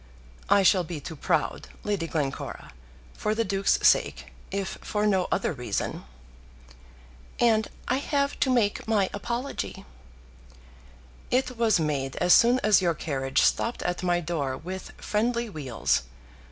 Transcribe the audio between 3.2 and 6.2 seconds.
the Duke's sake, if for no other reason."